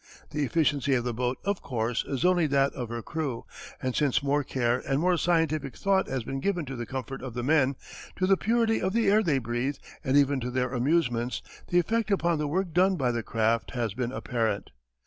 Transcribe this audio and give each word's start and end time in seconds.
The 0.31 0.43
efficiency 0.43 0.95
of 0.95 1.03
the 1.03 1.13
boat 1.13 1.37
of 1.45 1.61
course 1.61 2.03
is 2.05 2.25
only 2.25 2.47
that 2.47 2.73
of 2.73 2.89
her 2.89 3.03
crew, 3.03 3.45
and 3.79 3.95
since 3.95 4.23
more 4.23 4.43
care 4.43 4.79
and 4.79 4.99
more 4.99 5.15
scientific 5.15 5.77
thought 5.77 6.07
has 6.09 6.23
been 6.23 6.39
given 6.39 6.65
to 6.65 6.75
the 6.75 6.87
comfort 6.87 7.21
of 7.21 7.35
the 7.35 7.43
men, 7.43 7.75
to 8.15 8.25
the 8.25 8.35
purity 8.35 8.81
of 8.81 8.93
the 8.93 9.11
air 9.11 9.21
they 9.21 9.37
breathe, 9.37 9.77
and 10.03 10.17
even 10.17 10.39
to 10.39 10.49
their 10.49 10.73
amusements, 10.73 11.43
the 11.67 11.77
effect 11.77 12.09
upon 12.09 12.39
the 12.39 12.47
work 12.47 12.73
done 12.73 12.95
by 12.95 13.11
the 13.11 13.21
craft 13.21 13.75
has 13.75 13.93
been 13.93 14.11
apparent. 14.11 14.71